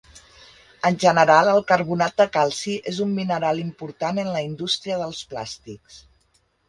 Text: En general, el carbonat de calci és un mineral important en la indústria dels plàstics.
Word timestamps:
En 0.87 0.95
general, 1.01 1.49
el 1.51 1.59
carbonat 1.71 2.17
de 2.21 2.27
calci 2.37 2.73
és 2.93 3.01
un 3.05 3.11
mineral 3.19 3.61
important 3.65 4.23
en 4.25 4.33
la 4.39 4.43
indústria 4.47 4.99
dels 5.03 5.21
plàstics. 5.35 6.01